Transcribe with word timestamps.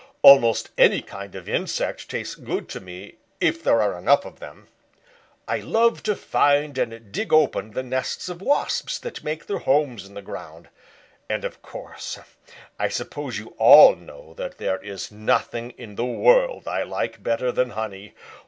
Almost 0.23 0.71
any 0.79 1.03
kind 1.03 1.35
of 1.35 1.47
insect 1.47 2.09
tastes 2.09 2.33
good 2.33 2.67
to 2.69 2.79
me 2.79 3.17
if 3.39 3.63
there 3.63 3.83
are 3.83 3.95
enough 3.95 4.25
of 4.25 4.39
them. 4.39 4.67
I 5.47 5.59
love 5.59 6.01
to 6.01 6.15
find 6.15 6.75
and 6.79 7.11
dig 7.11 7.31
open 7.31 7.69
the 7.73 7.83
nests 7.83 8.27
of 8.27 8.41
Wasps 8.41 8.97
that 8.97 9.23
make 9.23 9.45
their 9.45 9.59
homes 9.59 10.07
in 10.07 10.15
the 10.15 10.23
ground, 10.23 10.69
and 11.29 11.45
of 11.45 11.61
course 11.61 12.17
I 12.79 12.87
suppose 12.89 13.37
you 13.37 13.53
all 13.59 13.95
know 13.95 14.33
that 14.37 14.57
there 14.57 14.81
is 14.83 15.11
nothing 15.11 15.69
in 15.77 15.93
the 15.93 16.05
world 16.05 16.67
I 16.67 16.81
like 16.81 17.21
better 17.21 17.51
than 17.51 17.69
honey. 17.69 18.15